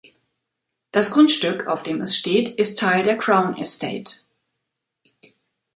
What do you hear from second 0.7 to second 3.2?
Das Grundstück, auf dem es steht, ist Teil der